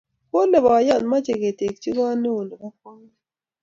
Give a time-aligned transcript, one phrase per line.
[0.31, 3.17] kole boyot mache ketekchi kot neo nebo kwangut